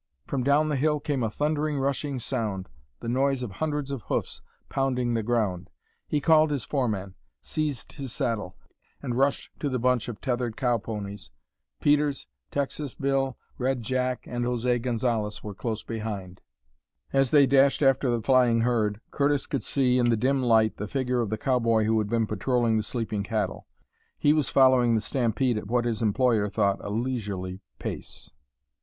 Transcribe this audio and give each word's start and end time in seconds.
From 0.25 0.41
down 0.41 0.67
the 0.69 0.77
hill 0.77 0.99
came 0.99 1.21
a 1.21 1.29
thundering, 1.29 1.77
rushing 1.77 2.17
sound, 2.17 2.69
the 3.01 3.07
noise 3.07 3.43
of 3.43 3.51
hundreds 3.51 3.91
of 3.91 4.01
hoofs 4.01 4.41
pounding 4.67 5.13
the 5.13 5.21
ground. 5.21 5.69
He 6.07 6.19
called 6.19 6.49
his 6.49 6.65
foreman, 6.65 7.13
seized 7.39 7.93
his 7.93 8.11
saddle, 8.11 8.57
and 9.03 9.13
rushed 9.13 9.51
to 9.59 9.69
the 9.69 9.77
bunch 9.77 10.07
of 10.07 10.19
tethered 10.19 10.57
cow 10.57 10.79
ponies, 10.79 11.29
Peters, 11.79 12.25
Texas 12.49 12.95
Bill, 12.95 13.37
Red 13.59 13.83
Jack, 13.83 14.25
and 14.25 14.43
José 14.43 14.81
Gonzalez 14.81 15.39
close 15.59 15.83
behind. 15.83 16.41
As 17.13 17.29
they 17.29 17.45
dashed 17.45 17.83
after 17.83 18.09
the 18.09 18.23
flying 18.23 18.61
herd 18.61 19.01
Curtis 19.11 19.45
could 19.45 19.61
see 19.61 19.99
in 19.99 20.09
the 20.09 20.17
dim 20.17 20.41
light 20.41 20.77
the 20.77 20.87
figure 20.87 21.21
of 21.21 21.29
the 21.29 21.37
cowboy 21.37 21.83
who 21.83 21.99
had 21.99 22.09
been 22.09 22.25
patrolling 22.25 22.77
the 22.77 22.81
sleeping 22.81 23.21
cattle. 23.21 23.67
He 24.17 24.33
was 24.33 24.49
following 24.49 24.95
the 24.95 25.01
stampede 25.01 25.59
at 25.59 25.67
what 25.67 25.85
his 25.85 26.01
employer 26.01 26.49
thought 26.49 26.79
a 26.83 26.89
leisurely 26.89 27.61
pace. 27.77 28.31